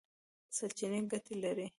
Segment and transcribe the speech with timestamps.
[0.57, 1.67] سرچینې ګټې لري.